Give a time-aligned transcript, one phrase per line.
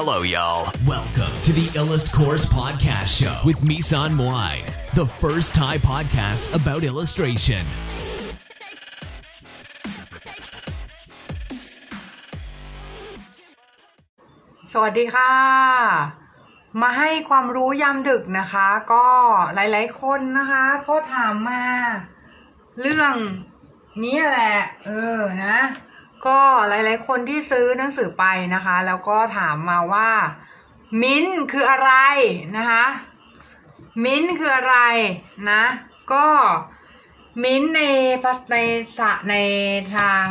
[0.00, 0.70] Hello, y'all.
[0.86, 4.54] Welcome to the Illust Course Podcast Show with Misan Moai,
[4.94, 7.64] the first Thai podcast about illustration.
[14.72, 15.32] สวัสดีค่ะ
[16.82, 19.06] มาให้ความรู้ยามดึกนะคะ ก็
[19.54, 21.64] หลาย ๆ คนนะคะ ก็ถามมา
[22.80, 23.14] เรื่อง
[24.04, 24.56] นี้แหละ
[24.86, 25.58] เออนะ
[26.26, 28.24] ก็หลายๆ คนที่ซื้อหนังสือไป
[28.54, 30.10] นะคะ แล้วก็ถามมาว่า
[31.02, 31.92] มิ้นท์คืออะไร
[32.56, 32.84] นะคะ
[34.04, 34.76] มิ้นท์คืออะไร
[35.50, 35.62] นะ
[36.12, 36.26] ก็
[37.42, 37.82] มิ้นท์ใน
[38.52, 38.56] ใน
[38.98, 39.34] สะใน
[39.96, 40.24] ทาง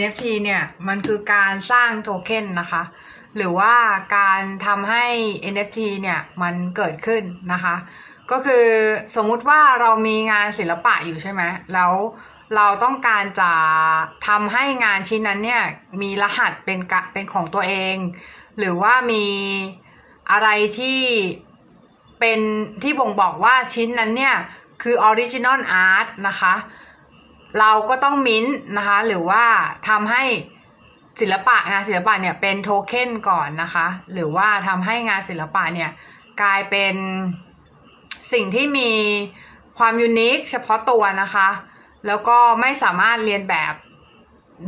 [0.00, 2.82] NFT เนี่ยมันคือการสร้างโทเค็นนะคะ
[3.36, 3.74] หรือว่า
[4.16, 5.06] การทำให้
[5.52, 7.76] NFT เนี่ยมันเกิดขึ้นนะคะ
[8.30, 8.66] ก็คือ
[9.16, 11.42] สมมุติว่าเรามีงานศิลปะอยู่ใช่ไหม
[11.74, 11.92] แล้ว
[12.56, 13.52] เราต้องการจะ
[14.28, 15.62] ทำให้งานชิ้นนั้นเนี่ย
[16.02, 16.78] มีรหัสเป็น
[17.12, 17.96] เป็นของตัวเอง
[18.58, 19.24] หรือว่ามี
[20.30, 21.00] อะไรที่
[22.20, 22.40] เป็น
[22.82, 24.36] ที่บ่งบอกว่าชิ้นนั้นเนี่ย
[24.82, 26.54] คือ original art นะคะ
[27.58, 29.44] เราก็ต้องมิ้นท์นะคะ หรือว่า
[29.88, 30.22] ทำให้
[31.20, 35.90] ศิลปะงานศิลปะเนี่ยเป็นโทเค็นก่อนนะคะ หรือว่าทำให้งานศิลปะเนี่ย
[36.42, 36.94] กลายเป็น
[38.32, 38.90] สิ่งที่มี
[39.78, 41.48] ความยูนิคเฉพาะตัวนะคะ
[42.06, 43.74] แล้วก็ไม่สามารถเรียนแบบ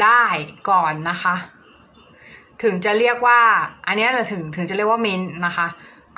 [0.03, 0.25] ได้
[0.71, 1.35] ก่อนนะคะ
[2.63, 3.41] ถึงจะเรียกว่า
[3.87, 5.67] อันนี้ถึงถึงจะเรียกว่ามินนะคะ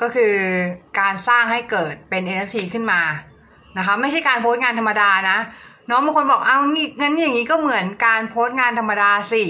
[0.00, 0.34] ก็คือ
[1.00, 3.00] การสร้างให้เกิดเป็น NFT ขึ้นมา
[3.78, 5.38] นะคะ ไม่ใช่การโพสต์งานธรรมดานะ
[5.90, 9.42] น้องบางคนบอกเอางี้งั้นอย่างนี้ก็เหมือนการโพสต์งานธรรมดาสิ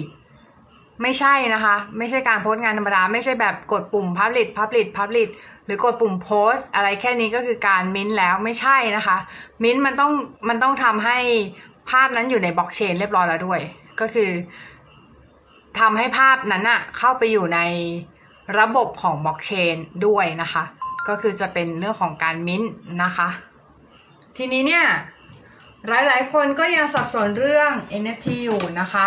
[1.02, 5.30] ไม่ใช่นะคะ ไม่ใช่การโพสต์งานธรรมดา ไม่ใช่แบบกดปุ่ม publish publish publish
[5.66, 9.16] หรือกดปุ่มโพสอะไรแค่นี้ก็คือการมิ้นแล้วไม่ใช่นะคะ
[9.62, 10.12] มิ้นมันต้อง
[10.48, 11.18] มันต้องทำให้
[11.90, 13.60] ภาพนั้นอยู่ในบล็อกเชนเรียบร้อยแล้วด้วย
[14.00, 14.30] ก็คือ
[15.78, 17.60] ทำให้ภาพนั้นอะเข้าไปอยู่ใน
[18.58, 20.64] ระบบของบล็อกเชนด้วยนะคะ
[21.08, 22.62] ก็คือจะเป็นเรื่องของการมิ้น
[23.02, 23.28] นะคะ
[24.36, 24.84] ทีนี้เนี่ย
[25.88, 27.70] หลายๆ คนก็ยังสับสนเรื่อง
[28.02, 29.06] NFT อยู่นะคะ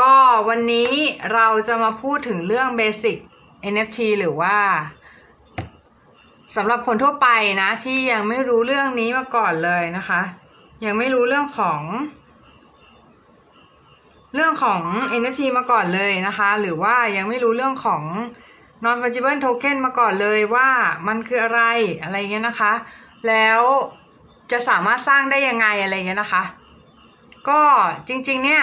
[0.00, 0.14] ก็
[0.48, 0.90] วันนี้
[1.32, 3.18] เราจะมาพูดถึงเรื่อง Basic
[3.72, 4.56] NFT หรือว่า
[6.56, 7.28] สำหรับคนทั่วไป
[7.62, 10.20] นะที่ยังไม่รู้เรื่องนี้มาก่อนเลยนะคะ
[10.84, 11.80] ยังไม่รู้เรื่องของ
[14.34, 14.80] เรื่องของ
[15.20, 18.02] NFT มาก่อนเลยนะคะ หรือว่ายังไม่รู้เรื่องของ
[18.84, 20.68] non fungible token มาก่อนเลยว่า
[21.06, 21.62] มันคืออะไร
[22.02, 22.72] อะไรเงี้ยนะคะ
[23.28, 23.60] แล้ว
[24.50, 26.42] จะสามารถสร้างได้ยังไงอะไรเงี้ยนะคะ
[27.48, 27.60] ก็
[28.08, 28.62] จริงๆเนี่ย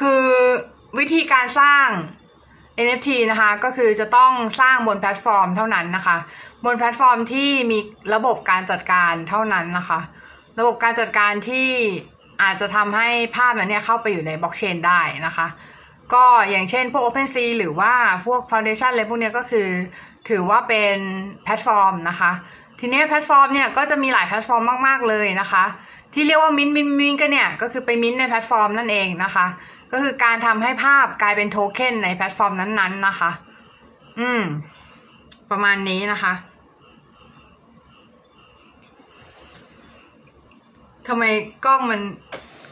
[0.00, 0.24] คือ
[0.98, 1.86] วิธีการสร้าง
[2.84, 6.16] NFT นะคะก็คือจะต้องสร้างบนแพลตฟอร์มเท่านั้นนะคะ
[6.64, 7.78] บนแพลตฟอร์มที่มี
[8.14, 10.00] ระบบการจัดการเท่านั้นนะคะ
[10.58, 11.68] ระบบการจัดการที่
[12.42, 15.46] อาจจะทำให้ภาพนั้นเนี่ยเข้าไปอยู่ในบล็อกเชนได้นะคะ
[16.14, 17.92] ก็อย่างเช่นพวก OpenSea หรือว่า
[18.26, 19.68] พวก Foundation อะไรพวกเนี้ยก็คือ
[20.28, 20.96] ถือว่าเป็น
[21.44, 22.32] แพลตฟอร์มนะคะ
[22.80, 25.64] ทีนี้แพลตฟอร์มเนี่ยก็จะมีหลายแพลตฟอร์มมาก ๆ เลยนะคะ
[26.14, 29.46] ที่เรียกว่า mint mint mint กันเนี่ยก็คือไปมินในแพลตฟอร์มนั่นเองนะคะ
[29.96, 33.30] ก็คือการทำให้ภาพกลายเป็นโทเค็นในแพลตฟอร์มนั้นๆนะคะ
[34.20, 34.42] อืม
[35.50, 36.32] ประมาณนี้นะคะ
[41.08, 41.24] ทำไม
[41.64, 42.00] กล้องมัน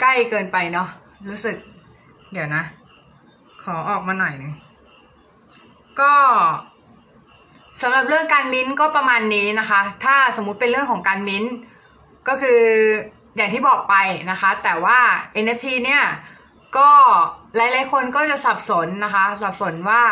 [0.00, 0.88] ใกล้เกินไปเนาะ
[1.28, 1.56] รู้สึก
[2.32, 2.62] เดี๋ยวนะ
[3.62, 4.52] ขอออกมาหน่อยหนึง
[6.00, 6.14] ก็
[7.80, 11.52] สำหรับเรื่องการมิ้นท์ก็ประมาณนี้นะคะ ถ้าสมมุติเป็นเรื่องของการมิ้นท์
[12.28, 12.60] ก็คือ
[13.36, 13.94] อย่างที่บอกไป
[14.30, 14.98] นะคะ แต่ว่า
[15.44, 16.02] NFT เนี่ย
[16.76, 16.90] ก็
[17.56, 20.04] หลาย ๆ คนก็จะสับสนนะคะ สับสนว่า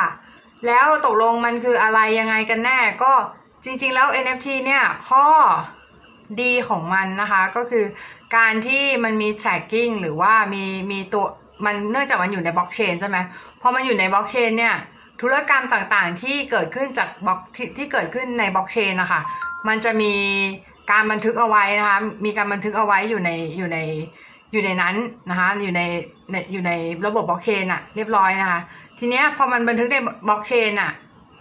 [0.66, 3.12] แล้วตกลงมันคืออะไรยังไงกันแน่ก็
[3.64, 5.26] จริง ๆ แล้ว NFT เนี่ยข้อ
[6.40, 7.84] ดีของมันนะคะก็คือ
[8.36, 11.26] การที่มันมี tracking หรือว่ามีมีตัว
[11.64, 13.18] มันเนื่องจากมันอยู่ในบล็อกเชนใช่ไหม
[13.62, 14.74] พอมันอยู่ในบล็อกเชนเนี่ย
[15.20, 19.20] ธุรกรรมต่างๆ ที่เกิดขึ้นจากบล็อกที่เกิดขึ้นในบล็อกเชนนะคะ
[19.68, 20.12] มันจะมี
[20.90, 23.78] การบันทึกเอาไว้นะคะมีการบันทึกเอาไว้อยู่ในอยู่ใน
[24.52, 24.96] อยู่ในนั้น
[25.30, 25.82] นะคะอยู่ใน
[26.30, 26.72] ในอยู่ใน
[27.06, 28.60] ระบบบล็อกเชนอะเรียบร้อยนะคะ
[28.98, 29.96] ทีเนี้ยพอมันบันทึกใน
[30.28, 30.90] บล็อกเชนอะ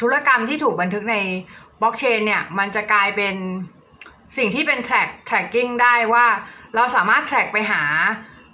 [0.02, 1.16] ธุรกรรมที่ถูกบันทึกใน
[1.82, 3.36] บล็อกเชนเนี่ยมันจะกลายเป็น
[4.38, 6.26] สิ่งที่เป็น track tracking ได้ว่า
[6.76, 7.84] เราสามารถ track ไปหา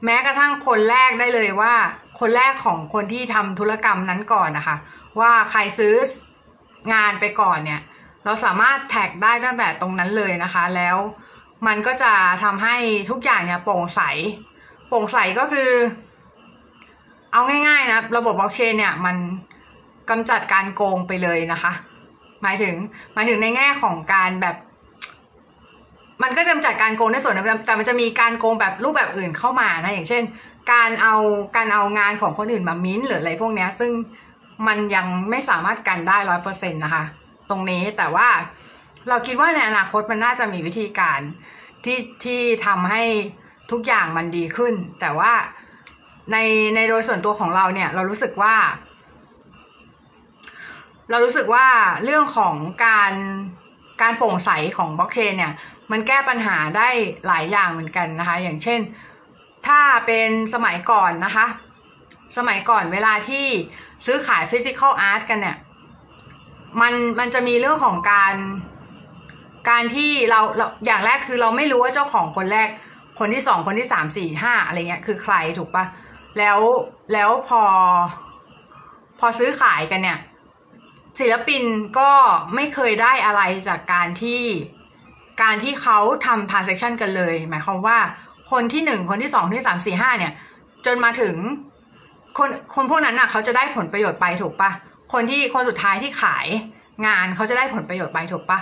[0.06, 1.74] แม้กระทั่งคนแรกได้เลยว่า
[2.20, 4.76] คนแรกของคนที่ทำธุรกรรมนั้นก่อนนะคะ
[5.20, 5.96] ว่าใครซื้อ
[6.94, 7.82] งานไปก่อนเนี่ย
[8.26, 10.98] เราสามารถแท็กได้ตั้งแต่ตรงนั้นเลยนะคะ แล้ว
[11.68, 12.14] มันก็จะ
[12.44, 12.76] ทำให้
[13.10, 14.02] ทุกอย่างเนี่ยโปร่งใส
[14.88, 15.70] โปร่งใสก็คือ
[17.32, 19.16] เอาง่ายๆนะระบบบล็อกเชนเนี่ยมัน
[20.10, 21.72] กำจัดการโกงไปเลยนะคะ
[22.44, 22.76] หมายถึง
[23.14, 24.56] หมายถึงในแง่ของการแบบ
[26.24, 30.24] มันก็จะกำจัดการโกงในส่วนนึงแต่มันจะมีการโกงแบบรูปแบบอื่นเข้ามานะอย่างเช่น
[30.72, 31.16] การเอา
[31.56, 33.92] การเอางานของคนอื่นมามิ้นหรืออะไรพวกเนี้ย ซึ่ง
[34.68, 37.04] มันยังไม่สามารถกันได้ร้อยเปอร์เซ็นต์นะคะ
[37.50, 38.28] ตรงนี้แต่ว่า
[39.10, 41.20] เราคิดว่าในอนาคตมันน่าจะมีวิธีการ
[41.86, 43.04] ที่ที่ทำให้
[43.72, 45.34] ทุกอย่างมันดีขึ้น แต่ว่า
[46.32, 46.38] ใน
[46.76, 48.56] ในโดยส่วนตัวของเราเนี่ย เรารู้สึกว่า
[51.10, 51.68] เรารู้สึกว่า
[52.04, 53.14] เรื่องของการ
[54.02, 55.54] การโปร่งใสของบล็อกเชนเนี่ย
[55.92, 56.90] มันแก้ปัญหาได้
[57.28, 58.80] หลายอย่างเหมือนกันนะคะ อย่างเช่น
[59.68, 61.46] ถ้าเป็นสมัยก่อนนะคะ
[62.38, 63.46] สมัยก่อนเวลาที่
[64.06, 65.58] ซื้อขาย physical art กันเนี่ย
[66.82, 68.36] มันมันจะมีเรื่องของการ
[69.70, 72.70] การที่เราเราอย่างแรกคือเราไม่รู้ว่าเจ้าของคนแรก
[73.20, 75.86] คนที่สองคนที่สามสี่ห้าอะไรเงี้ยคือใครถูกปะ
[76.38, 76.60] แล้ว
[77.14, 77.62] แล้วพอ
[79.20, 80.20] พอซื้อขายกันเนี่ย
[81.20, 81.64] ศิลปิน
[82.00, 82.12] ก็
[82.56, 84.42] ไม่เคยได้อะไรจากการที่
[85.44, 87.98] การที่เขาทำ transaction กันเลย หมายความว่า
[88.52, 90.34] คนที่หนึ่งคนที่สองที่สามสี่ห้าเนี่ย
[90.86, 91.36] จนมาถึง
[92.38, 94.72] คนคนพวกนั้นน่ะเขาจะได้ผลประโยชน์ไปถูกปะ
[95.14, 96.48] คนที่คนสุดท้ายที่ขาย
[97.08, 98.60] งานเขาจะได้ผลประโยชน์ไปถูกปะ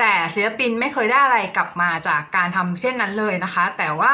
[0.00, 4.12] แต่ศิลปินไม่เคยได้อะไรกลับมาจากการทำเช่นนั้นเลยนะคะ แต่ว่า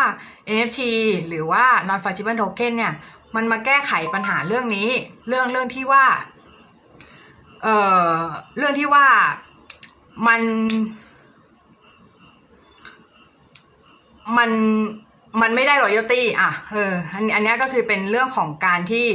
[0.55, 0.81] NFT
[1.29, 2.95] หรือว่า non fungible token เนี่ย
[3.37, 4.89] มันมาแก้ไขปัญหาเรื่องนี้
[5.29, 6.05] เรื่องเรื่องที่ว่า
[7.63, 7.77] เอ่
[8.11, 8.15] อ
[8.57, 9.07] เรื่องที่ว่า
[10.27, 10.43] มัน
[14.37, 14.51] มัน
[15.41, 19.07] มันไม่ได้รอยัลตี้อะ เออ อันอันนี้ก็คือเป็นเรื่องของการที่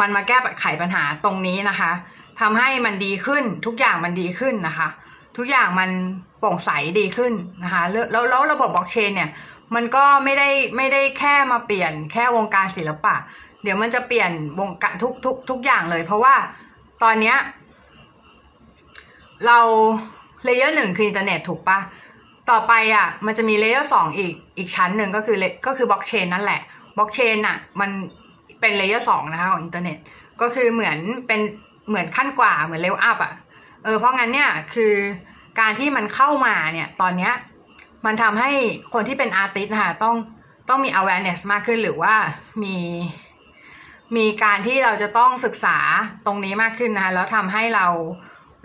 [0.00, 1.92] มันมาแก้ไขปัญหาตรงนี้นะคะ
[2.40, 4.88] ทำให้มันดีขึ้นทุกอย่างมันดีขึ้นนะคะ
[5.36, 5.90] ทุกอย่างมัน
[6.38, 7.32] โปร่งใสดีขึ้น
[7.64, 9.30] นะคะแล้วแล้วระบบบล็อกเชนเนี่ย
[9.74, 13.14] มันก็ไม่ได้ไม่ได้แค่มาเปลี่ยนแค่วงการศิลปะ
[13.62, 14.30] เดี๋ยวมันจะเปลี่ยน
[14.60, 16.34] วงการทุกทุกทุกอย่างเลย เพราะว่า
[17.02, 17.36] ตอนเนี้ย
[19.46, 19.58] เรา
[20.44, 21.78] layer หนึ่งคืออินเทอร์เน็ตถูกปะ
[22.50, 25.36] ต่อไปอะมันจะมี layer สองอีกอีกชั้นหนึ่งก็คือ
[25.66, 26.60] ก็คือบล็อกเชนนั่นแหละ
[26.98, 27.90] บล็อกเชนอะมัน
[28.60, 29.98] เป็น layer สองนะคะของอินเทอร์เน็ต
[30.40, 31.40] ก็คือเหมือนเป็น
[31.88, 33.32] เหมือนขั้นกว่าเหมือน level up อะ
[33.86, 34.94] เออเพราะงั้นเนี่ยคือ
[35.60, 37.32] การที่มันเข้ามาเนี่ยตอนเนี้ย
[38.06, 38.50] มันทำให้
[38.92, 40.16] คนที่เป็น artist นะคะต้อง
[40.68, 42.14] ต้องมี awareness มากขึ้นหรือว่า
[42.62, 42.76] มี
[44.16, 45.78] มีการที่เราจะต้องศึกษา
[46.26, 47.86] ตรงนี้มากขึ้นนะคะแล้วทำให้เรา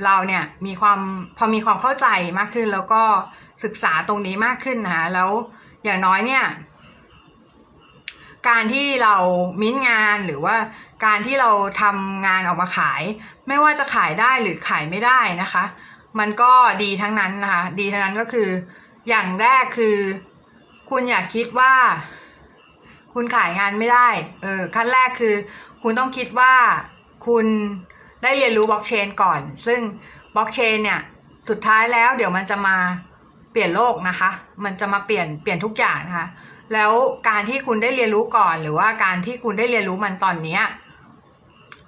[0.06, 1.00] เราเนี่ยมีความ
[1.38, 2.08] พอมีความเข้าใจ
[2.40, 3.04] มากขึ้น แล้วก็
[3.64, 5.30] ศึกษาตรงนี้มากขึ้นนะคะแล้ว
[5.84, 6.44] อย่างน้อยเนี่ย
[8.50, 9.16] การที่เรา
[9.62, 10.56] มิ้นงานหรือว่า
[11.06, 11.52] การที่เรา
[11.82, 13.02] ทำงานออกมาขาย
[13.48, 15.64] ไม่ว่าจะขายได้หรือขายไม่ได้นะคะ
[16.20, 16.52] มันก็
[16.84, 18.50] ดีทั้งนั้นนะคะ ดีทั้งนั้นก็คือ
[19.10, 19.98] อย่างแรกคือ
[20.90, 21.74] คุณอย่าคิดว่า
[23.14, 24.10] คุณขายงานไม่ได้
[24.44, 25.36] เออขั้นแรกคือ
[25.84, 26.54] คุณต้องคิดว่า
[27.28, 27.46] คุณ
[28.24, 29.80] ได้เรียนรู้บล็อกเชนก่อน ซึ่ง
[30.36, 31.02] บล็อกเชนเนี่ย
[31.50, 32.78] สุดท้ายแล้วเดี๋ยวมันจะมา
[33.52, 34.32] เปลี่ยนโลกนะคะ
[34.64, 36.28] มันจะมาเปลี่ยนเปลี่ยนทุกอย่างนะคะ
[36.74, 36.92] แล้ว
[37.30, 40.60] การที่คุณได้เรียนรู้ก่อน หรือว่าการที่คุณได้เรียนรู้มันตอนนี้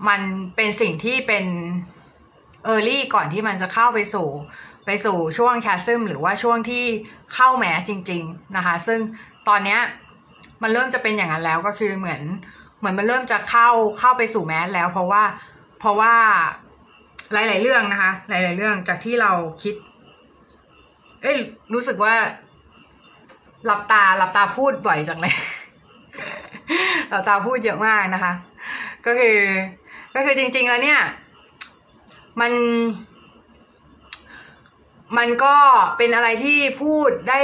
[0.08, 0.22] มัน
[0.56, 1.46] เป็นสิ่งที่เป็น
[2.66, 4.30] เออร์ลี่ก่อนที่มันจะเข้าไปสู่
[4.86, 6.84] ไปสู่ช่วงแคซึมหรือว่าช่วงที่
[7.34, 9.00] เข้าแมสจริง ๆนะคะ ซึ่ง
[9.48, 9.80] ตอนเนี้ย
[10.62, 12.22] มันเริ่มจะเป็นอย่างนั้นแล้วก็คือเหมือน
[12.80, 13.70] เหมือนมันเริ่มจะเข้า
[14.00, 15.24] เข้าไปสู่แมสแล้ว เพราะว่า
[15.80, 16.14] เพราะว่า
[17.34, 19.32] หลาย ๆ เรื่องนะคะ หลาย ๆ เรื่องจากที่เรา
[19.64, 19.76] คิด
[21.22, 21.38] เอ้ย
[21.74, 22.16] รู้สึกว่า
[23.66, 25.36] หลับตาหลับตาพูดบ่อยจังเลย
[27.10, 28.34] หลับตาพูดเยอะมากนะคะ
[29.06, 29.38] ก็คือ
[30.16, 31.02] ก็คือจริง ๆ แล้วเนี่ย
[32.42, 32.52] มัน
[35.18, 35.56] มันก็
[35.98, 37.42] เป็นอะไรที่พูดได้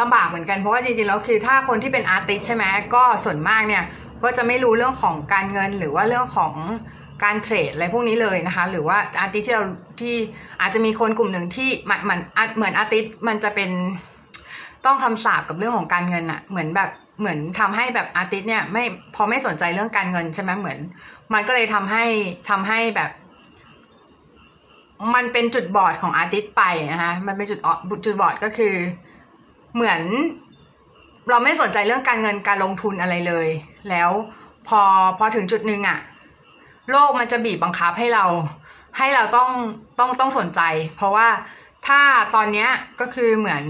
[0.00, 2.64] ลำบากเหมือนกันเพราะว่าจริงๆแล้วคือถ้าคนที่เป็นอาร์ติสใช่ไหม
[2.94, 3.84] ก็ส่วนมากเนี่ย
[4.24, 6.52] ก็จะไม่รู้เรื่องของการเงินหรือว่าเรื่องของ
[7.24, 9.64] การเทรดอะไรพวกนี้เลยนะคะ หรือว่า artist ที่เรา
[10.00, 10.14] ที่
[10.60, 12.18] อาจจะมีคนกลุ่มหนึ่งที่มันมัน
[12.56, 13.70] เหมือน artist มันจะเป็น
[14.86, 20.78] ต้องคำสาปกับเรื่องของการเงินอะเหมือนแบบ เหมือนทำให้แบบ artist เนี่ยไม่พอไม่สนใจเรื่องการเงินใช่ไหมเหมือน
[21.32, 22.04] มันก็เลยทำให้
[22.50, 23.10] ทำให้แบบ
[25.14, 27.60] มันเป็นจุดบอดของ artist ไปนะคะมันเป็นจุด
[28.04, 28.74] จุดบอดก็คือ
[29.74, 30.00] เหมือน
[31.30, 33.48] เราไม่สนใจเรื่องการเงินการลงทุนอะไรเลย
[33.90, 34.10] แล้ว
[34.68, 34.80] พอ
[35.18, 35.98] พอถึงจุดหนึ่งอะ
[36.90, 38.24] โลกมันจะบีบบังคับให้เรา
[38.98, 39.50] ให้เราต้อง
[39.98, 40.60] ต้องต้องสนใจ
[40.96, 41.28] เพราะว่า
[41.86, 42.00] ถ้า
[42.34, 42.68] ตอนเนี้ย
[43.00, 43.64] ก็คือเหมือน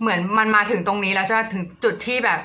[0.00, 2.40] เหมือนมันมาถึงตรงนี้แล้วใช่ไหมถึงจุดที่แบบ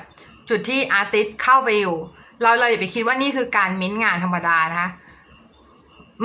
[0.52, 1.96] จุดที่อาร์ติสเข้าไปอยู่
[2.42, 4.90] เราเราอย่าไปคิดว่านี่คือการมิ้นงานธรรมดานะคะ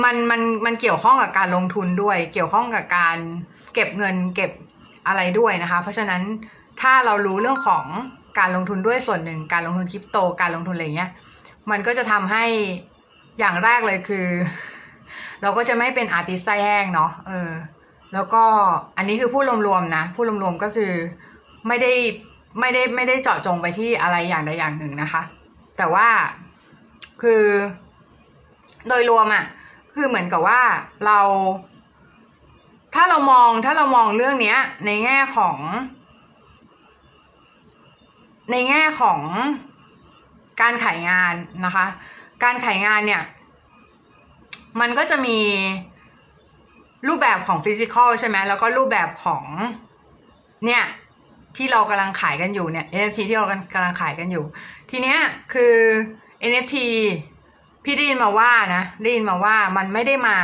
[0.04, 3.16] มันมันมันเกี่ยวข้องกับการลงทุนด้วย เกี่ยวข้องกับการ
[3.74, 4.50] เก็บเงินเก็บ
[5.06, 6.22] อะไรด้วยนะคะ เพราะฉะนั้น
[6.80, 7.84] ถ้าเรารู้เรื่องของ
[8.38, 11.10] การลงทุนด้วยส่วนหนึ่ง การลงทุนคริปโตการลงทุนอะไรเงี้ย
[11.70, 12.44] มันก็จะทำให้
[13.38, 14.26] อย่างแรกเลยคือ
[15.42, 17.50] เราก็จะไม่เป็นอาร์ติสไซแห้งเนาะเออ
[18.14, 18.44] แล้วก็
[18.96, 20.92] อันนี้คือพูดรวมๆนะพูดรวมๆก็คือ
[21.68, 21.92] ไม่ได้
[22.60, 25.22] ไม่ได้ไม่ได้เจาะจงไปที่อะไรอย่างใดอย่างหนึ่งนะคะ
[25.76, 26.08] แต่ว่า
[27.22, 27.42] คือ
[28.88, 29.44] โดยรวมอะ่ะ
[29.94, 30.60] คือเหมือนกับว่า
[31.06, 31.18] เรา
[32.94, 35.58] ถ้าเรามองถ้าเรามองเรื่องเนี้ย ในแง่ของ
[38.50, 39.20] ในแง่ของ
[40.60, 41.86] การขายงานนะคะ
[42.44, 43.22] การขายงานเนี่ย
[44.80, 45.38] มันก็จะมี
[47.08, 49.44] รูปแบบของฟิสิกอลใช่ไหมแล้วก็รูปแบบของ
[50.66, 50.82] เนี่ย
[51.58, 54.44] ที่เรากำลังขายกันอยู่เนี่ย NFT ที่เรากำลังขายกันอยู่
[54.90, 55.18] ทีเนี้ย
[55.52, 55.74] คือ
[56.50, 56.76] NFT
[57.84, 60.38] พี่ได้ยินมาว่านะได้ยินมาว่ามันไม่ได้มา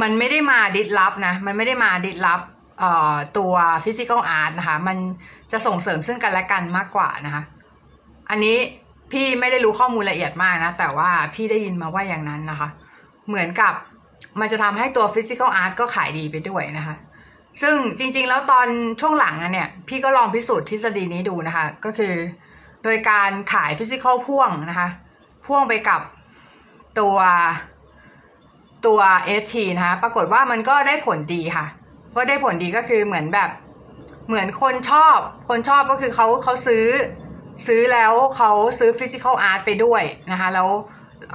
[0.00, 2.40] มันไม่ได้มา disrupt นะ มันไม่ได้มา disrupt
[2.78, 4.96] เอ่อตัว physical art นะคะ มัน
[5.52, 7.42] จะส่งเสริมซึ่งกันและกันมากกว่านะคะ
[8.30, 8.56] อันนี้
[9.12, 12.68] พี่ไม่ได้รู้ข้อมูลละเอียดมากนะ แต่ว่าพี่ได้ยินมาว่าอย่างนั้นนะคะ
[13.28, 13.74] เหมือนกับ
[14.40, 16.94] มันจะทำให้ตัว physical art ก็ขายดีไปด้วยนะคะ
[17.60, 18.66] ซึ่งจริงๆ แล้วตอน
[19.00, 22.14] ช่วงหลังอะเนี่ย พี่ก็ลองพิสูจน์ทฤษฎีนี้ดูนะคะ ก็คือ
[22.84, 24.88] โดยการขาย physical พ่วงนะคะ
[25.46, 26.00] พ่วงไปกับ
[26.98, 27.16] ตัว
[28.86, 29.00] ตัว
[29.42, 31.66] FT นะคะ ปรากฏว่ามันก็ได้ผลดีค่ะ
[32.16, 33.50] ก็ได้ผลดีก็คือเหมือนแบบ
[34.26, 36.86] เหมือนคนชอบ คนชอบก็คือเขาเขาซื้อ
[37.66, 40.68] ซื้อแล้วเขาซื้อ physical art ไปด้วยนะคะ แล้ว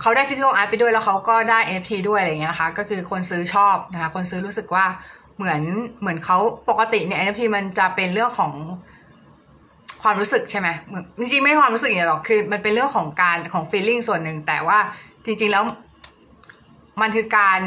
[0.02, 4.86] เขาได้ physical art ไปด้วยแล้วเขาก็ได้ FT ด้วยอะไรเงี้ยนะคะ ก็คือคนซื้อชอบนะคะ คนซื้อรู้สึกว่า
[5.38, 5.62] เหมือน
[6.02, 6.38] เหมือนเขา
[6.70, 8.52] ปกติเนี่ย NFT มันจะเป็นเรื่องของ
[10.04, 10.70] ความรู้สึกใช่ไหม
[11.20, 14.80] จริงๆไม่ความรู้สึกอย่างหรอกคือ มันเป็นเรื่องของการของ feeling ส่วนหนึ่งแต่ว่า
[15.26, 15.64] จริง ๆแล้ว
[17.02, 17.62] มันคือการ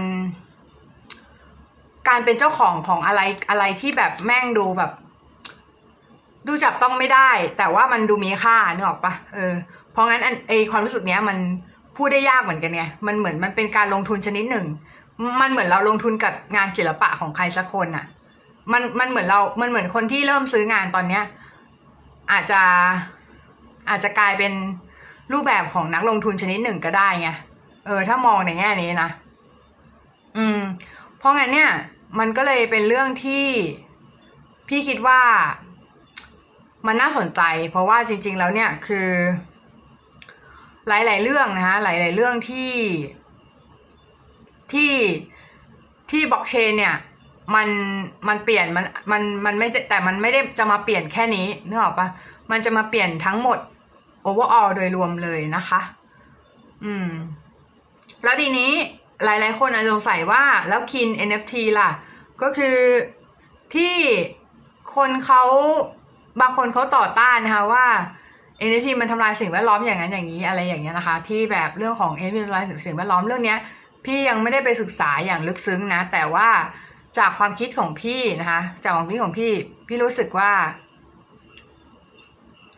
[2.08, 3.20] การเป็นเจ้าของของอะไร
[3.50, 4.92] อะไรที่แบบแม่งดูแบบ
[6.46, 9.54] ดูจับต้องไม่ได้ แต่ว่ามันดูมีค่าเนออกปะเออ
[9.92, 11.38] เพราะงั้นไอความรู้สึกเนี้ย มัน
[11.96, 14.66] พูดได้ยากเหมือนกันไงมันเหมือนมันเป็นการลงทุนชนิดหนึ่ง
[15.40, 18.04] มันเหมือนเราลงทุนกับงานศิลปะของใครสักคนอะ่ะ
[18.73, 21.25] มันมันเหมือนเรา มันเหมือนคนที่เริ่มซื้องานตอนเนี้ย
[22.32, 22.62] อาจจะ
[23.90, 24.52] อาจจะกลายเป็น
[25.32, 27.28] รูปแบบของนักลงทุนชนิดหนึ่งก็ได้ไง
[27.87, 29.11] เออ ถ้ามองในแง่นี้นะ
[30.37, 30.61] อืม
[31.18, 31.70] เพราะงั้นเนี่ย
[32.18, 33.46] มันก็เลยเป็นเรื่องที่
[34.68, 35.20] พี่คิดว่า
[36.87, 39.08] มันน่าสนใจ เพราะว่าจริง ๆ แล้วเนี่ยคือ
[40.88, 42.70] หลาย ๆ เรื่องนะคะหลาย ๆ เรื่องที่
[44.73, 44.92] ที่
[46.11, 46.96] ที่บล็อกเชนเนี่ย
[47.54, 47.68] มัน
[48.28, 52.08] มันเปลี่ยนมันมันมันไม่แต่มันไม่ได้จะมาเปลี่ยนแค่นี้นึกออกปะ
[52.50, 53.58] มันจะมาเปลี่ยนทั้งหมด
[54.26, 55.80] overall โดยรวมเลยนะคะ
[56.85, 57.08] อืม
[58.25, 58.73] แล้วทีนี้
[59.25, 61.90] หลาย ๆ คนอาจจะสงสัยว่าแล้วคิน NFT ล่ะ
[62.42, 62.76] ก็คือ
[63.75, 63.94] ที่
[64.96, 65.42] คนเขา
[66.40, 67.87] บางคนเขาต่อต้านนะคะว่า
[68.68, 73.58] NFT มันทำลายสิ่งแวดล้อมอย่างนั้นอย่างนี้อะไรอย่างเงี้ยนะคะ ที่แบบเรื่องของ NFT ทำลายสิ่งแวดล้อมเรื่องเนี้ย
[74.06, 76.48] พี่ยังไม่ได้ไปศึกษาอย่างลึกซึ้งนะ แต่ว่า
[77.18, 79.50] จากความคิดของพี่นะคะ จากความคิดของพี่
[79.88, 80.52] พี่รู้สึกว่า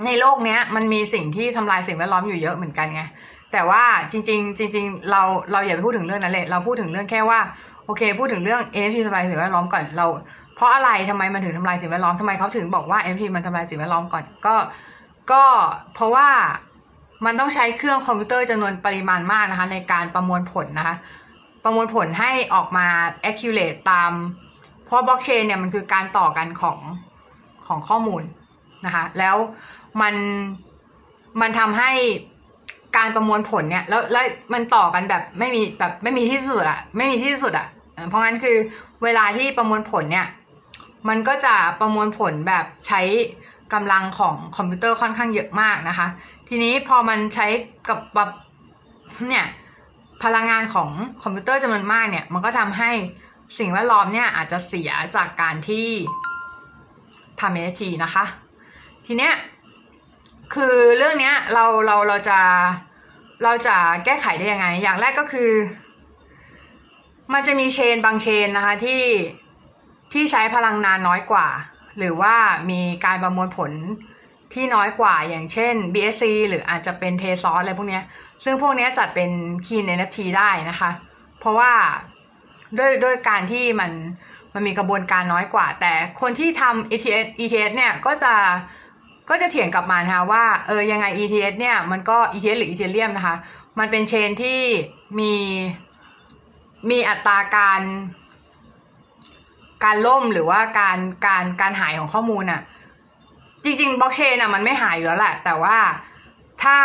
[0.06, 3.02] ในโลกเนี้ย มันมีสิ่งที่ทำลายสิ่งแวดล้อมอยู่เยอะเหมือนกันไง
[3.52, 3.82] แต่ว่า
[4.12, 7.40] จริง ๆ จริง ๆ เราเราอย่าไปพูดถึงเรื่องนั้นเลย เราพูดถึงเรื่องแค่ว่า
[7.86, 10.06] โอเค พูดถึงเรื่อง NFT ทำลายสิ่งแวดล้อมก่อนเรา
[10.56, 14.54] เพราะอะไรทำไมมันถึงทำลายสิ่งแวดล้อมทำไมเขาถึงบอกว่า NFT มันทำลายสิ่งแวดล้อมก่อนก็
[15.32, 15.44] ก็
[15.94, 16.28] เพราะว่า
[17.24, 20.96] มันต้องใช้เครื่องคอมพิวเตอร์จำนวนปริมาณมากนะคะ ในการประมวลผลนะคะ
[21.64, 22.86] ประมวลผลให้ออกมา
[23.30, 24.12] accurate ตาม
[24.84, 26.78] เพราะบล็อกเชนเนี่ยมันคือการต่อกันของ
[27.66, 28.22] ของข้อมูล
[28.86, 29.36] นะคะ แล้ว
[30.00, 30.14] มัน
[31.40, 31.90] มันทำให้
[32.96, 37.66] การประมวลผลเนี่ยแล้วแล้วมันต่อกันแบบไม่มีแบบไม่มีที่สุดอะไม่มีที่สุดอะ
[38.08, 38.56] เพราะงั้นคือ
[39.04, 40.26] เวลาที่ประมวลผลเนี่ย
[41.08, 43.02] มันก็จะประมวลผลแบบใช้
[43.74, 46.06] กำลังของคอมพิวเตอร์ค่อนข้างเยอะมากนะคะ
[46.48, 47.46] ทีนี้พอมันใช้
[47.88, 48.30] กับแบบ
[49.28, 49.46] เนี่ย
[50.22, 50.90] พลังงานของ
[51.22, 52.90] คอมพิวเตอร์จำนวนมากเนี่ย มันก็ทำให้
[53.58, 55.88] สิ่งแวดล้อมเนี่ยอาจจะเสียจากการที่
[57.40, 58.24] ทำ NFT นะคะ
[59.06, 59.34] ทีเนี้ย
[60.54, 62.40] คือเรื่องเนี้ยเราเราเราจะ
[63.42, 65.50] เราจะแก้ไขได้ยังไง อย่างแรกก็คือ
[67.32, 69.02] มันจะมีเชนบางเชนนะคะที่
[70.12, 71.48] ที่ใช้พลังงานน้อยกว่า
[71.98, 72.34] หรือว่า
[72.70, 73.70] มีการประมวลผล
[74.54, 78.00] ที่น้อยกว่าอย่างเช่น BSC หรืออาจจะเป็นเทซอสอะไรพวกนี้
[78.44, 79.30] ซึ่งพวกนี้จัดเป็น
[79.66, 80.90] Key NFT ได้นะคะ
[81.40, 81.72] เพราะว่า
[82.78, 83.92] ด้วยด้วยการที่มัน
[84.54, 88.34] มันมีกระบวนการน้อยกว่า แต่คนที่ทำ ETS ETS เนี่ยก็จะ
[89.30, 93.36] ก็จะเถียงกลับมานะคะว่าเออยังไง ETS เนี่ยมันก็ ETS หรือ Ethereum นะคะ
[93.78, 94.60] มันเป็นเชนที่
[95.18, 95.32] มี
[96.90, 97.80] มีอัตราการ
[99.84, 102.60] การล่มหรือว่าการการการหายของข้อมูลอะ
[103.64, 105.76] จริงๆบล็อกเชนอะมันไม่หายอยู่แล้วแหละ แต่ว่า
[106.62, 106.76] ถ้า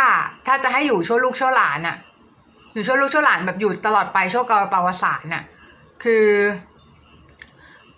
[0.46, 1.96] ถ้าจะให้อยู่ชั่วลูกชั่วหลานอะ
[2.74, 5.42] อยู่ชั่วลูกชั่วหลานแบบอยู่ตลอดไปชั่วกาลปวสารน่ะ
[6.04, 6.26] คือ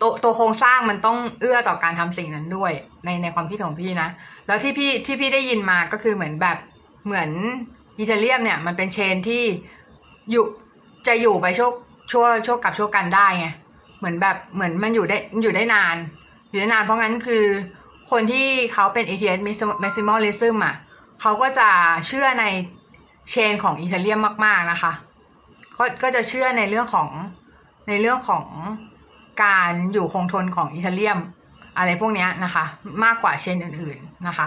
[0.00, 2.72] ตัวตัวโครงสร้างมันต้องเอื้อต่อการทำสิ่งนั้นด้วย
[3.04, 4.08] ในในความคิดของพี่นะ
[4.46, 6.58] แล้วที่พี่ที่พี่ได้ยินมาก็คือเหมือนแบบ
[7.06, 7.30] เหมือน
[7.98, 9.42] อีเทเรียมเนี่ยมันเป็นเชนที่
[10.30, 10.44] อยู่
[11.06, 11.70] จะอยู่ไปชั่ว
[12.10, 13.46] ชั่วชั่วกับชั่วกันได้ไง
[13.98, 15.96] เหมือนแบบเหมือนมันอยู่ได้อยู่ได้นาน
[16.50, 17.44] อยู่ได้นานเพราะงั้นคือ
[18.10, 19.40] คนที่เขาเป็น ATS
[19.84, 20.76] maximalism อะ
[21.20, 21.68] เขาก็จะ
[22.06, 22.44] เชื่อใน
[23.30, 24.92] เชนของอิตาเลียมมาก ๆ นะคะ
[25.78, 27.08] ก็ก็จะเชื่อในเรื่องของ
[27.88, 28.44] ในเรื่องของ
[29.44, 31.18] การอยู่คงทนของอิตาเลียม
[31.76, 32.64] อะไรพวกนี้นะคะ
[33.04, 34.46] มากกว่าเชนอื่น ๆ นะคะ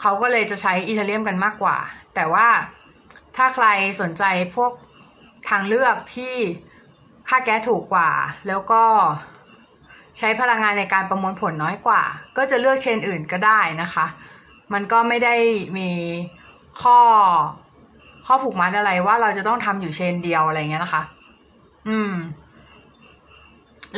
[0.00, 1.76] เขาก็เลยจะใช้อิตาเลียมกันมากกว่า
[2.14, 2.48] แต่ว่า
[3.36, 3.66] ถ้าใคร
[4.00, 4.24] สนใจ
[4.56, 4.72] พวก
[5.48, 6.34] ทางเลือกที่
[7.28, 8.10] ค่าแก๊สถูกกว่า
[8.48, 8.82] แล้วก็
[10.18, 12.02] ใช้พลังงานในการประมวลผลน้อยกว่า
[12.36, 14.06] ก็จะเลือกเชนอื่นก็ได้นะคะ
[14.72, 15.34] มันก็ไม่ได้
[15.78, 15.90] มี
[16.82, 16.98] ข้อ
[18.26, 21.02] ข้อผูกมัดอะไรว่าเราจะต้องทำอยู่เชนเดียวอะไรเงี้ยนะคะ
[21.88, 22.12] อืม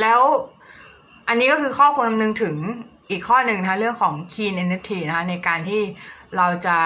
[0.01, 0.21] แล้ว
[1.27, 2.55] อันนี้ก็คือข้อควรคำนึงถึง
[3.09, 5.81] อีกข้อหนึ่งนะคะเรื่องของ Key NFT นะคะในการที่
[6.37, 6.77] เราจะ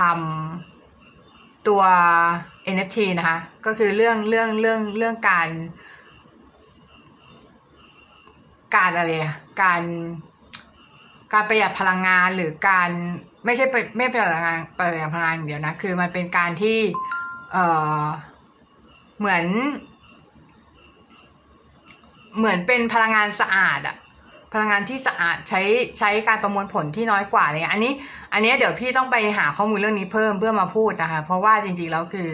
[0.00, 1.82] ทำตัว
[2.74, 5.48] NFT นะคะ ก็คือเรื่องเรื่องเรื่องเรื่องการ
[8.74, 9.82] การอะไรอะการ
[11.32, 12.90] การประหยัดพลังงานหรือการ
[13.44, 13.64] ไม่ใช่
[13.96, 16.78] ไม่ประหยัดพลังงานประหยัดพลังงานอย่างเดียวนะคือมันเป็นการที่
[17.52, 17.56] เอ
[18.02, 18.04] อ
[19.18, 19.44] เหมือน
[22.38, 23.96] เหมือนเป็นพลังงานสะอาดอะ
[24.52, 25.62] พลังงานที่สะอาดใช้
[25.98, 27.92] ใช้การประมวลผลที่น้อยกว่าอะไรเงี้ยอันนี้
[28.32, 32.30] อันนี้เดี๋ยวพี่ต้องไปหาข้อมูลเรื่องนี้เพิ่มเพื่อมาพูดนะคะ เพราะว่าจริงๆแล้วคือ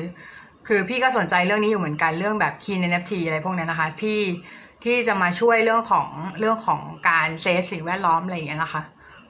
[0.68, 4.18] คือพี่ก็สนใจเรื่องนี้อยู่เหมือนกันเรื่องแบบ Key NFT อะไรพวกนั้นนะคะ ที่
[4.84, 8.82] ที่จะมาช่วยเรื่องของเรื่องของการเซฟสิ่งแวดล้อมอะไรอย่างเงี้ยนะคะ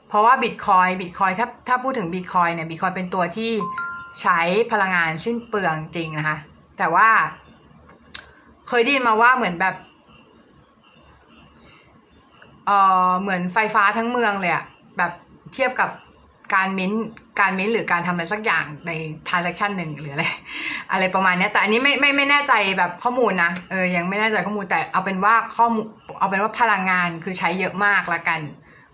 [0.07, 3.51] เพราะว่าบิตคอยบิตคอยถ้าถ้าพูดถึงบิตคอยเนี่ยบิตคอยเป็นตัวที่
[4.21, 4.39] ใช้
[4.71, 6.37] พลังงานสิ้นเปลืองจริงนะคะ
[6.77, 7.09] แต่ว่า
[8.67, 9.75] เคยได้ยินมาว่าเหมือนแบบ
[12.65, 12.71] เอ
[13.09, 14.63] อเหมือนไฟฟ้าทั้งเมืองเลยอะ
[14.97, 15.11] แบบ
[15.53, 15.89] เทียบกับ
[16.53, 16.91] การมิ้น
[17.39, 18.91] การมิ้นหรือการทำอะไรสักอย่างใน
[19.27, 20.23] transaction หนึ่งหรืออะไร
[20.91, 25.85] อะไรประมาณนี้แต่อันนี้ไม่ไม่ไม่แน่ใจแบบข้อมูลนะเออยังไม่แน่ใจข้อมูลแต่เอาเป็นว่าข้อมูล
[26.19, 28.39] เอาเป็นว่าพลังงานคือใช้เยอะมากละกัน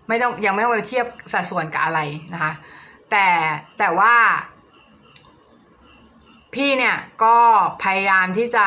[0.08, 2.00] ไม่ต้องยังไม่ต้องไปเทียบสัดส่วนกับอะไร
[2.34, 2.52] นะคะ
[3.10, 3.26] แต่
[3.78, 4.14] แต่ว่า
[6.54, 7.36] พี่เนี่ยก็
[7.84, 8.66] พยายามที่จะ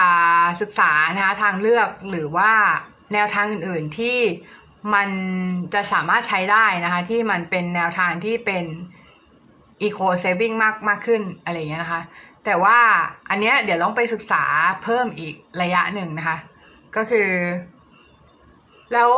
[0.62, 2.52] ศึกษานะคะทางเลือกหรือว่า
[3.14, 4.18] แนวทางอื่นๆที่
[4.94, 5.10] มัน
[5.74, 8.66] จะสามารถใช้ได้นะคะ ที่มันเป็นแนวทางที่เป็น
[9.82, 12.02] eco saving มากมากขึ้นอะไรอย่างเงี้ยนะคะ
[12.46, 12.78] แต่ว่า
[13.30, 14.44] อันเนี้ยเดี๋ยวต้องไปศึกษา
[14.84, 16.38] เพิ่มอีกระยะหนึ่งนะคะ
[16.96, 17.30] ก็คือ
[18.94, 19.12] แล้ว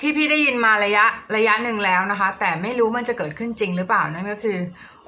[0.00, 1.04] ที่พี่ได้ยินมาระยะ
[1.36, 4.58] ระยะหนึ่งแล้วนะคะ แต่ไม่รู้มันจะเกิดขึ้นจริงหรือเปล่านั่นก็คือ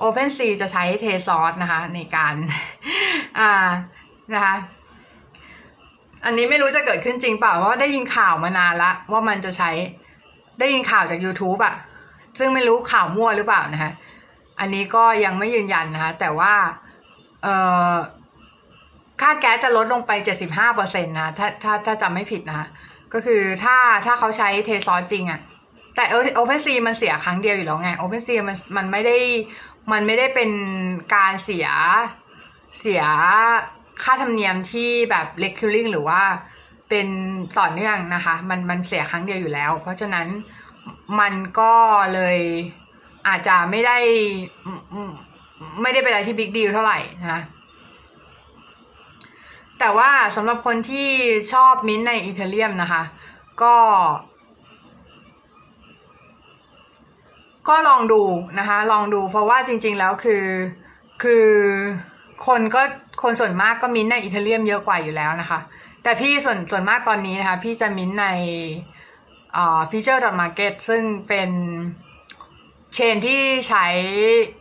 [0.00, 2.34] OpenSea จะใช้เทซอสนะคะ ในการ
[3.38, 3.68] อ่า
[4.34, 4.54] นะคะ
[6.24, 9.70] อันนี้ไม่รู้จะเกิดขึ้นจริงเปล่าเพราะว่าได้ยินข่าวมานานละว่ามันจะใช้
[10.58, 11.74] ได้ยินข่าวจาก YouTube อะ
[12.38, 13.90] ซึ่งไม่รู้ข่าวมั่วหรือเปล่านะคะ
[14.60, 16.54] อันนี้ก็ยังไม่ยืนยันนะคะ แต่ว่า
[17.42, 17.48] เอ
[17.92, 17.94] อ
[19.20, 20.12] ค่าแก๊สจะลดลงไป
[20.62, 22.66] 75%นะถ้าถ้าถ้าจำไม่ผิดนะคะ
[23.12, 25.40] ก็คือถ้าถ้าเขาใช้ Tezos จริงอะ
[25.94, 26.04] แต่
[26.36, 29.16] OpenSea มันเสียครั้งเดียวอยู่แล้วไง OpenSea มันมันไม่ได้
[29.92, 30.50] มันไม่ได้เป็น
[31.14, 31.68] การเสีย
[32.80, 33.02] เสีย
[34.02, 36.22] ค่าธรรมเนียมที่แบบ recurring หรือว่า
[36.88, 37.08] เป็น
[37.58, 40.28] ต่อเนื่องนะคะ มันมันเสียครั้งเดียวอยู่แล้ว เพราะฉะนั้น
[41.20, 41.74] มันก็
[42.14, 42.38] เลย
[43.28, 43.98] อาจจะไม่ได้
[45.82, 47.40] ไม่ได้เป็นอะไรที่บิ๊กดีลเท่าไหร่นะคะ
[49.78, 51.08] แต่ว่าสำหรับคนที่
[51.52, 53.02] ชอบมิ้นในอิตาเลียมนะคะ
[53.62, 53.76] ก็
[57.68, 58.22] ก็ลองดู
[58.58, 60.44] นะคะ ลองดูเพราะว่าจริง ๆ แล้วคือ
[61.22, 61.46] คือ
[62.46, 62.82] คนก็
[63.22, 65.60] คนส่วนมากก็มิ้นใน Ethereum เยอะกว่าอยู่แล้วนะคะ
[66.02, 68.26] แต่พี่ส่วนส่วนมากตอนนี้นะคะ พี่จะมิ้นใน
[69.90, 71.50] Featured.Market ซึ่งเป็น
[72.94, 73.84] chain ที่ใช้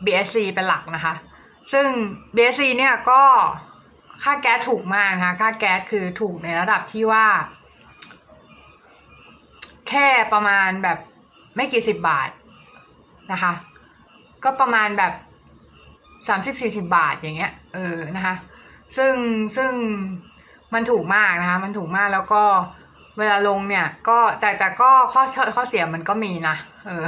[0.05, 1.15] BSC เป็นหลักนะคะ
[1.73, 1.87] ซึ่ง
[2.35, 3.23] BSC เนี่ยก็
[4.23, 7.25] ค่าแก๊สถูกมากนะคะค่าแก๊สคือถูกในระดับที่ว่า
[9.89, 10.97] แค่ประมาณแบบ
[11.55, 12.29] ไม่กี่สิบบาท
[13.31, 13.53] นะคะ
[14.43, 15.13] ก็ประมาณแบบ
[16.27, 18.35] สามสิบสี่สิบาทอย่างเงี้ยเออนะคะ
[18.97, 19.13] ซึ่ง
[19.57, 19.71] ซึ่ง
[20.73, 22.43] มันถูกมากนะคะ มันถูกมากแล้วก็
[23.17, 25.23] เวลาลงเนี่ย ก็แต่แต่ก็ข้อ
[25.55, 26.55] ข้อเสียมันก็มีนะ
[26.87, 27.05] เออ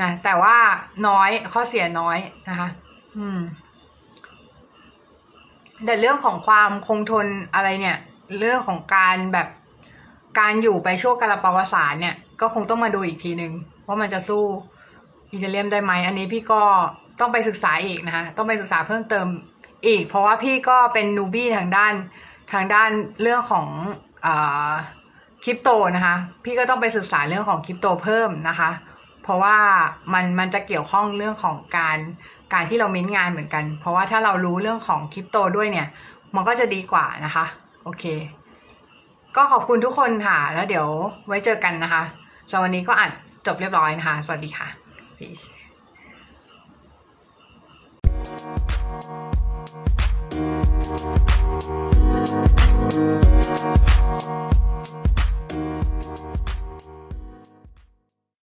[0.00, 0.56] นะแต่ว่า
[1.08, 2.68] น้อยข้อเสียน้อยนะคะ
[3.18, 3.40] อืม
[5.84, 7.96] แต่เรื่องของความคงทนอะไรเนี่ย
[8.38, 9.48] เรื่องของการแบบ
[10.38, 13.52] การอยู่ไปช่วงกาลปวสารเนี่ย ก็คงต้องมาดูอีกทีหนึ่ง
[13.86, 14.42] ว่ามันจะสู้
[15.32, 16.62] อิตาเลียมได้ไหมอันนี้พี่ก็
[17.20, 19.26] ต้องไปศึกษาอีกนะคะต้องไปศึกษาเพิ่มเติม
[19.86, 21.94] อีก เพราะว่าพี่ก็เป็นนูบี้ทางด้าน
[22.52, 22.90] ทางด้าน
[23.22, 23.66] เรื่องของ
[25.44, 28.70] คริปโตนะคะ พี่ก็ต้องไปศึกษาเรื่องของคริปโตเพิ่มนะคะ
[29.24, 29.56] เพราะว่า
[30.12, 31.98] มันมันจะเกี่ยวข้องเรื่องของการ
[32.52, 35.86] การที่เราเม้นงานเหมือนกัน เพราะว่าถ้าเรารู้เรื่องของคริปโตด้วยเนี่ย
[36.36, 37.44] มันก็จะดีกว่านะคะ
[37.84, 38.04] โอเค
[39.36, 40.88] ก็ขอบคุณทุกคนค่ะ แล้วเดี๋ยว
[41.26, 42.02] ไว้เจอกันนะคะ
[42.50, 43.10] สำหรับวันนี้ก็อัด
[43.46, 44.68] จบเรียบร้อยนะคะ สวัสดีค่ะ
[45.18, 45.44] peace